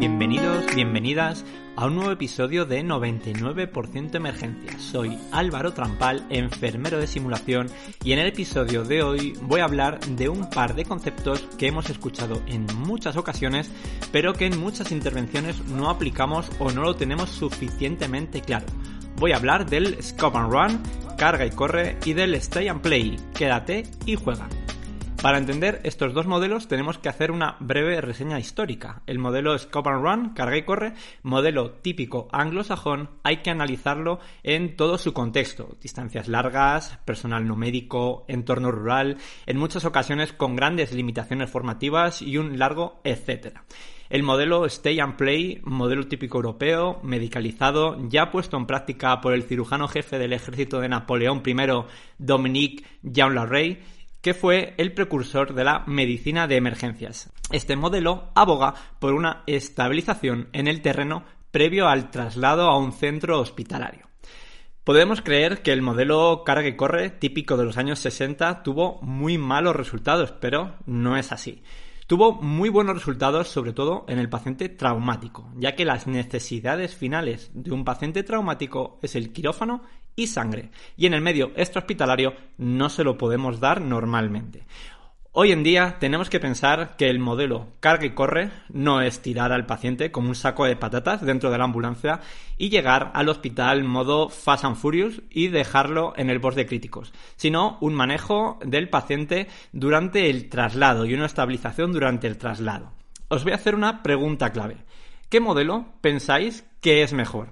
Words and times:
Bienvenidos, 0.00 0.64
bienvenidas 0.74 1.44
a 1.76 1.84
un 1.84 1.96
nuevo 1.96 2.10
episodio 2.10 2.64
de 2.64 2.82
99% 2.82 4.14
Emergencias. 4.14 4.80
Soy 4.80 5.18
Álvaro 5.30 5.74
Trampal, 5.74 6.24
enfermero 6.30 6.98
de 6.98 7.06
simulación, 7.06 7.66
y 8.02 8.12
en 8.12 8.20
el 8.20 8.28
episodio 8.28 8.82
de 8.82 9.02
hoy 9.02 9.34
voy 9.42 9.60
a 9.60 9.64
hablar 9.64 10.00
de 10.00 10.30
un 10.30 10.48
par 10.48 10.74
de 10.74 10.86
conceptos 10.86 11.46
que 11.58 11.66
hemos 11.66 11.90
escuchado 11.90 12.40
en 12.46 12.64
muchas 12.78 13.18
ocasiones, 13.18 13.70
pero 14.10 14.32
que 14.32 14.46
en 14.46 14.58
muchas 14.58 14.90
intervenciones 14.90 15.62
no 15.66 15.90
aplicamos 15.90 16.50
o 16.58 16.70
no 16.70 16.80
lo 16.80 16.96
tenemos 16.96 17.28
suficientemente 17.28 18.40
claro. 18.40 18.64
Voy 19.16 19.32
a 19.32 19.36
hablar 19.36 19.68
del 19.68 20.02
Scope 20.02 20.38
and 20.38 20.50
Run, 20.50 20.82
carga 21.18 21.44
y 21.44 21.50
corre, 21.50 21.98
y 22.06 22.14
del 22.14 22.36
Stay 22.36 22.68
and 22.68 22.80
Play, 22.80 23.18
quédate 23.34 23.82
y 24.06 24.16
juega. 24.16 24.48
Para 25.22 25.36
entender 25.36 25.82
estos 25.84 26.14
dos 26.14 26.26
modelos 26.26 26.66
tenemos 26.66 26.96
que 26.96 27.10
hacer 27.10 27.30
una 27.30 27.58
breve 27.60 28.00
reseña 28.00 28.38
histórica. 28.38 29.02
El 29.06 29.18
modelo 29.18 29.56
Scope 29.58 29.90
and 29.90 30.02
Run, 30.02 30.28
carga 30.30 30.56
y 30.56 30.62
corre, 30.62 30.94
modelo 31.22 31.72
típico 31.72 32.28
anglosajón, 32.32 33.10
hay 33.22 33.42
que 33.42 33.50
analizarlo 33.50 34.18
en 34.42 34.76
todo 34.76 34.96
su 34.96 35.12
contexto. 35.12 35.76
Distancias 35.82 36.26
largas, 36.26 36.98
personal 37.04 37.46
no 37.46 37.54
médico, 37.54 38.24
entorno 38.28 38.70
rural, 38.70 39.18
en 39.44 39.58
muchas 39.58 39.84
ocasiones 39.84 40.32
con 40.32 40.56
grandes 40.56 40.94
limitaciones 40.94 41.50
formativas 41.50 42.22
y 42.22 42.38
un 42.38 42.58
largo 42.58 43.02
etcétera. 43.04 43.64
El 44.08 44.22
modelo 44.22 44.64
Stay 44.64 44.98
and 45.00 45.16
Play, 45.16 45.60
modelo 45.64 46.08
típico 46.08 46.38
europeo, 46.38 46.98
medicalizado, 47.02 48.08
ya 48.08 48.30
puesto 48.30 48.56
en 48.56 48.66
práctica 48.66 49.20
por 49.20 49.34
el 49.34 49.42
cirujano 49.42 49.86
jefe 49.86 50.18
del 50.18 50.32
ejército 50.32 50.80
de 50.80 50.88
Napoleón 50.88 51.42
I, 51.46 51.54
Dominique 52.18 52.84
Jean 53.02 53.34
Larrey, 53.36 53.80
que 54.22 54.34
fue 54.34 54.74
el 54.76 54.92
precursor 54.92 55.54
de 55.54 55.64
la 55.64 55.84
medicina 55.86 56.46
de 56.46 56.56
emergencias. 56.56 57.30
Este 57.50 57.76
modelo 57.76 58.30
aboga 58.34 58.74
por 58.98 59.14
una 59.14 59.42
estabilización 59.46 60.48
en 60.52 60.68
el 60.68 60.82
terreno 60.82 61.24
previo 61.50 61.88
al 61.88 62.10
traslado 62.10 62.68
a 62.68 62.78
un 62.78 62.92
centro 62.92 63.40
hospitalario. 63.40 64.08
Podemos 64.84 65.20
creer 65.20 65.62
que 65.62 65.72
el 65.72 65.82
modelo 65.82 66.42
carga 66.44 66.68
y 66.68 66.76
corre 66.76 67.10
típico 67.10 67.56
de 67.56 67.64
los 67.64 67.76
años 67.76 67.98
60 68.00 68.62
tuvo 68.62 69.00
muy 69.02 69.38
malos 69.38 69.76
resultados, 69.76 70.32
pero 70.32 70.74
no 70.86 71.16
es 71.16 71.32
así. 71.32 71.62
Tuvo 72.10 72.32
muy 72.32 72.70
buenos 72.70 72.96
resultados 72.96 73.46
sobre 73.46 73.72
todo 73.72 74.04
en 74.08 74.18
el 74.18 74.28
paciente 74.28 74.68
traumático, 74.68 75.48
ya 75.54 75.76
que 75.76 75.84
las 75.84 76.08
necesidades 76.08 76.96
finales 76.96 77.52
de 77.54 77.70
un 77.70 77.84
paciente 77.84 78.24
traumático 78.24 78.98
es 79.00 79.14
el 79.14 79.32
quirófano 79.32 79.84
y 80.16 80.26
sangre, 80.26 80.72
y 80.96 81.06
en 81.06 81.14
el 81.14 81.20
medio 81.20 81.52
extrahospitalario 81.54 82.34
no 82.58 82.88
se 82.88 83.04
lo 83.04 83.16
podemos 83.16 83.60
dar 83.60 83.80
normalmente. 83.80 84.66
Hoy 85.32 85.52
en 85.52 85.62
día 85.62 85.98
tenemos 86.00 86.28
que 86.28 86.40
pensar 86.40 86.96
que 86.96 87.08
el 87.08 87.20
modelo 87.20 87.68
carga 87.78 88.04
y 88.04 88.10
corre 88.10 88.50
no 88.68 89.00
es 89.00 89.22
tirar 89.22 89.52
al 89.52 89.64
paciente 89.64 90.10
como 90.10 90.28
un 90.28 90.34
saco 90.34 90.64
de 90.64 90.74
patatas 90.74 91.24
dentro 91.24 91.52
de 91.52 91.58
la 91.58 91.62
ambulancia 91.62 92.18
y 92.58 92.68
llegar 92.68 93.12
al 93.14 93.28
hospital 93.28 93.84
modo 93.84 94.28
Fast 94.28 94.64
and 94.64 94.74
Furious 94.74 95.22
y 95.30 95.46
dejarlo 95.46 96.14
en 96.16 96.30
el 96.30 96.40
borde 96.40 96.62
de 96.62 96.66
críticos, 96.66 97.12
sino 97.36 97.78
un 97.80 97.94
manejo 97.94 98.58
del 98.64 98.88
paciente 98.88 99.46
durante 99.70 100.30
el 100.30 100.48
traslado 100.48 101.06
y 101.06 101.14
una 101.14 101.26
estabilización 101.26 101.92
durante 101.92 102.26
el 102.26 102.36
traslado. 102.36 102.90
Os 103.28 103.44
voy 103.44 103.52
a 103.52 103.56
hacer 103.56 103.76
una 103.76 104.02
pregunta 104.02 104.50
clave. 104.50 104.78
¿Qué 105.28 105.38
modelo 105.38 105.92
pensáis 106.00 106.66
que 106.80 107.04
es 107.04 107.12
mejor? 107.12 107.50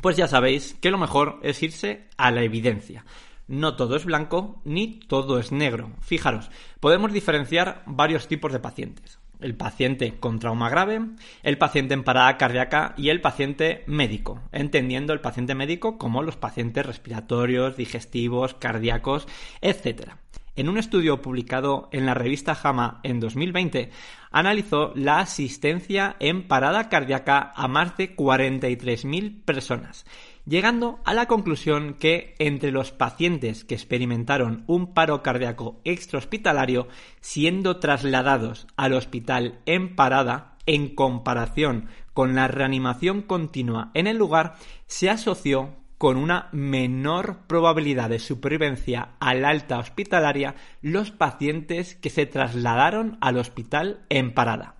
Pues 0.00 0.16
ya 0.16 0.28
sabéis 0.28 0.76
que 0.80 0.92
lo 0.92 0.98
mejor 0.98 1.40
es 1.42 1.64
irse 1.64 2.06
a 2.16 2.30
la 2.30 2.44
evidencia. 2.44 3.04
No 3.48 3.76
todo 3.76 3.96
es 3.96 4.04
blanco 4.04 4.60
ni 4.64 5.00
todo 5.00 5.38
es 5.38 5.52
negro. 5.52 5.90
Fijaros, 6.00 6.50
podemos 6.80 7.12
diferenciar 7.12 7.82
varios 7.86 8.28
tipos 8.28 8.52
de 8.52 8.60
pacientes. 8.60 9.18
El 9.40 9.56
paciente 9.56 10.20
con 10.20 10.38
trauma 10.38 10.70
grave, 10.70 11.00
el 11.42 11.58
paciente 11.58 11.94
en 11.94 12.04
parada 12.04 12.36
cardíaca 12.36 12.94
y 12.96 13.08
el 13.08 13.20
paciente 13.20 13.82
médico, 13.86 14.40
entendiendo 14.52 15.12
el 15.12 15.20
paciente 15.20 15.56
médico 15.56 15.98
como 15.98 16.22
los 16.22 16.36
pacientes 16.36 16.86
respiratorios, 16.86 17.76
digestivos, 17.76 18.54
cardíacos, 18.54 19.26
etc. 19.60 20.12
En 20.54 20.68
un 20.68 20.76
estudio 20.76 21.22
publicado 21.22 21.88
en 21.92 22.04
la 22.04 22.12
revista 22.12 22.54
JAMA 22.54 23.00
en 23.04 23.20
2020, 23.20 23.90
analizó 24.30 24.92
la 24.94 25.20
asistencia 25.20 26.14
en 26.20 26.46
parada 26.46 26.90
cardíaca 26.90 27.52
a 27.56 27.68
más 27.68 27.96
de 27.96 28.14
43.000 28.14 29.44
personas, 29.44 30.04
llegando 30.46 31.00
a 31.04 31.14
la 31.14 31.26
conclusión 31.26 31.94
que 31.94 32.34
entre 32.38 32.72
los 32.72 32.92
pacientes 32.92 33.64
que 33.64 33.74
experimentaron 33.74 34.64
un 34.66 34.94
paro 34.94 35.22
cardíaco 35.22 35.80
extrahospitalario, 35.84 36.88
siendo 37.20 37.78
trasladados 37.78 38.66
al 38.76 38.94
hospital 38.94 39.60
en 39.66 39.94
parada, 39.94 40.56
en 40.66 40.94
comparación 40.94 41.88
con 42.14 42.34
la 42.34 42.48
reanimación 42.48 43.22
continua 43.22 43.90
en 43.94 44.06
el 44.06 44.16
lugar, 44.16 44.54
se 44.86 45.10
asoció 45.10 45.76
con 46.02 46.16
una 46.16 46.48
menor 46.50 47.46
probabilidad 47.46 48.10
de 48.10 48.18
supervivencia 48.18 49.10
al 49.20 49.44
alta 49.44 49.78
hospitalaria 49.78 50.56
los 50.80 51.12
pacientes 51.12 51.94
que 51.94 52.10
se 52.10 52.26
trasladaron 52.26 53.18
al 53.20 53.36
hospital 53.36 54.04
en 54.08 54.34
parada. 54.34 54.74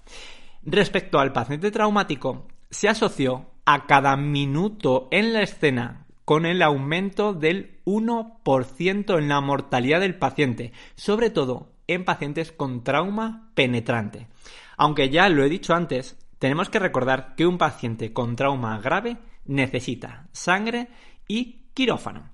Respecto 0.65 1.21
al 1.21 1.33
paciente 1.33 1.71
traumático, 1.71 2.49
se 2.71 2.89
asoció 2.89 3.52
a 3.65 3.87
cada 3.87 4.17
minuto 4.17 5.09
en 5.11 5.33
la 5.33 5.43
escena 5.43 6.06
con 6.25 6.47
el 6.47 6.62
aumento 6.62 7.34
del 7.34 7.81
1% 7.84 9.19
en 9.19 9.28
la 9.28 9.41
mortalidad 9.41 10.00
del 10.00 10.15
paciente, 10.15 10.73
sobre 10.95 11.31
todo 11.31 11.73
en 11.87 12.05
pacientes 12.05 12.53
con 12.53 12.84
trauma 12.84 13.50
penetrante. 13.55 14.28
Aunque 14.77 15.11
ya 15.11 15.28
lo 15.28 15.45
he 15.45 15.49
dicho 15.49 15.75
antes, 15.75 16.17
tenemos 16.39 16.71
que 16.71 16.78
recordar 16.78 17.34
que 17.37 17.47
un 17.47 17.59
paciente 17.59 18.12
con 18.12 18.37
trauma 18.37 18.78
grave 18.81 19.19
necesita 19.45 20.29
sangre 20.33 20.89
y 21.29 21.67
quirófano. 21.75 22.31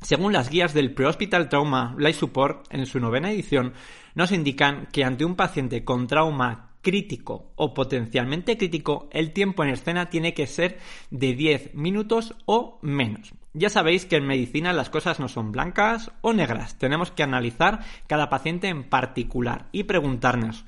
Según 0.00 0.34
las 0.34 0.50
guías 0.50 0.74
del 0.74 0.92
Pre-Hospital 0.92 1.48
Trauma 1.48 1.94
Life 1.98 2.20
Support 2.20 2.66
en 2.70 2.84
su 2.84 3.00
novena 3.00 3.30
edición, 3.30 3.72
nos 4.14 4.32
indican 4.32 4.86
que 4.92 5.02
ante 5.02 5.24
un 5.24 5.34
paciente 5.34 5.82
con 5.82 6.06
trauma 6.06 6.73
crítico 6.84 7.50
o 7.56 7.74
potencialmente 7.74 8.56
crítico, 8.56 9.08
el 9.10 9.32
tiempo 9.32 9.64
en 9.64 9.70
escena 9.70 10.08
tiene 10.08 10.34
que 10.34 10.46
ser 10.46 10.78
de 11.10 11.34
10 11.34 11.74
minutos 11.74 12.36
o 12.46 12.78
menos. 12.82 13.34
Ya 13.54 13.70
sabéis 13.70 14.06
que 14.06 14.16
en 14.16 14.26
medicina 14.26 14.72
las 14.72 14.90
cosas 14.90 15.18
no 15.18 15.28
son 15.28 15.50
blancas 15.50 16.12
o 16.20 16.32
negras. 16.32 16.78
Tenemos 16.78 17.10
que 17.10 17.24
analizar 17.24 17.80
cada 18.06 18.28
paciente 18.28 18.68
en 18.68 18.84
particular 18.84 19.66
y 19.72 19.84
preguntarnos 19.84 20.64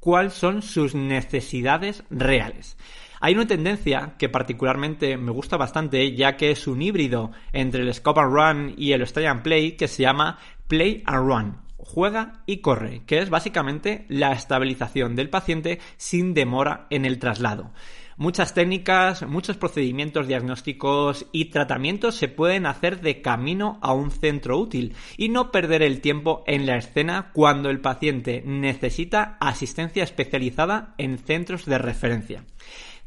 cuáles 0.00 0.32
son 0.32 0.62
sus 0.62 0.94
necesidades 0.94 2.04
reales. 2.08 2.78
Hay 3.20 3.34
una 3.34 3.46
tendencia 3.46 4.14
que 4.18 4.28
particularmente 4.28 5.16
me 5.16 5.32
gusta 5.32 5.56
bastante, 5.56 6.14
ya 6.14 6.36
que 6.36 6.50
es 6.50 6.66
un 6.66 6.82
híbrido 6.82 7.32
entre 7.52 7.82
el 7.82 7.92
Scope 7.92 8.20
and 8.20 8.32
Run 8.32 8.74
y 8.76 8.92
el 8.92 9.02
Stay 9.02 9.26
and 9.26 9.42
Play, 9.42 9.72
que 9.72 9.88
se 9.88 10.02
llama 10.02 10.38
Play 10.68 11.02
and 11.06 11.26
Run. 11.26 11.65
Juega 11.78 12.42
y 12.46 12.58
corre, 12.58 13.02
que 13.06 13.18
es 13.18 13.30
básicamente 13.30 14.06
la 14.08 14.32
estabilización 14.32 15.14
del 15.14 15.30
paciente 15.30 15.78
sin 15.96 16.34
demora 16.34 16.86
en 16.90 17.04
el 17.04 17.18
traslado. 17.18 17.72
Muchas 18.18 18.54
técnicas, 18.54 19.26
muchos 19.26 19.58
procedimientos 19.58 20.26
diagnósticos 20.26 21.26
y 21.32 21.46
tratamientos 21.46 22.14
se 22.14 22.28
pueden 22.28 22.64
hacer 22.64 23.02
de 23.02 23.20
camino 23.20 23.78
a 23.82 23.92
un 23.92 24.10
centro 24.10 24.58
útil 24.58 24.94
y 25.18 25.28
no 25.28 25.52
perder 25.52 25.82
el 25.82 26.00
tiempo 26.00 26.42
en 26.46 26.64
la 26.64 26.78
escena 26.78 27.30
cuando 27.34 27.68
el 27.68 27.82
paciente 27.82 28.42
necesita 28.46 29.36
asistencia 29.38 30.02
especializada 30.02 30.94
en 30.96 31.18
centros 31.18 31.66
de 31.66 31.76
referencia. 31.76 32.44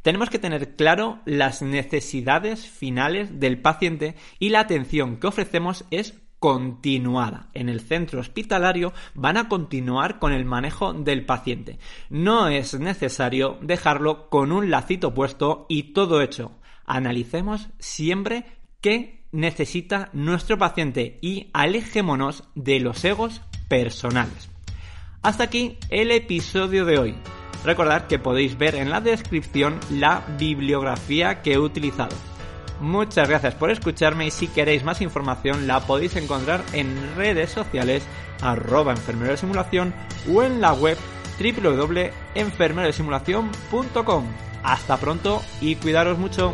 Tenemos 0.04 0.30
que 0.30 0.38
tener 0.38 0.76
claro 0.76 1.20
las 1.26 1.64
necesidades 1.64 2.70
finales 2.70 3.40
del 3.40 3.60
paciente 3.60 4.16
y 4.38 4.50
la 4.50 4.60
atención 4.60 5.18
que 5.18 5.28
ofrecemos 5.28 5.86
es 5.90 6.22
continuada. 6.40 7.50
En 7.54 7.70
el 7.70 7.82
centro 7.82 8.20
hospitalario 8.20 8.94
van 9.14 9.38
a 9.38 9.50
continuar 9.50 10.20
con 10.20 10.34
el 10.34 10.46
manejo 10.46 10.94
del 10.94 11.26
paciente. 11.26 11.80
No 12.10 12.48
es 12.48 12.80
necesario 12.80 13.58
dejarlo 13.62 14.30
con 14.30 14.52
un 14.52 14.70
lacito 14.72 15.14
puesto 15.14 15.66
y 15.70 15.94
todo 15.94 16.22
hecho. 16.22 16.52
Analicemos 16.86 17.70
siempre 17.78 18.46
qué 18.82 19.26
necesita 19.32 20.10
nuestro 20.14 20.58
paciente 20.58 21.20
y 21.22 21.50
alejémonos 21.54 22.46
de 22.56 22.80
los 22.80 23.04
egos 23.06 23.42
personales. 23.68 24.50
Hasta 25.22 25.44
aquí 25.44 25.78
el 25.90 26.12
episodio 26.12 26.86
de 26.86 26.98
hoy. 26.98 27.16
Recordad 27.66 28.08
que 28.08 28.20
podéis 28.20 28.58
ver 28.58 28.76
en 28.76 28.90
la 28.90 29.02
descripción 29.02 29.80
la 29.92 30.24
bibliografía 30.40 31.42
que 31.42 31.54
he 31.54 31.60
utilizado. 31.60 32.16
Muchas 32.80 33.28
gracias 33.28 33.56
por 33.56 33.72
escucharme 33.72 34.28
y 34.28 34.32
si 34.32 34.48
queréis 34.48 34.84
más 34.84 35.02
información 35.02 35.66
la 35.68 35.82
podéis 35.82 36.16
encontrar 36.16 36.64
en 36.74 37.16
redes 37.16 37.52
sociales 37.52 38.04
arroba 38.42 38.94
enfermero 38.94 39.32
de 39.32 39.38
simulación 39.38 39.94
o 40.32 40.44
en 40.44 40.62
la 40.62 40.74
web 40.74 40.98
www.enfermerodesimulación.com. 41.40 44.26
Hasta 44.64 44.98
pronto 44.98 45.42
y 45.62 45.76
cuidaros 45.76 46.18
mucho. 46.18 46.54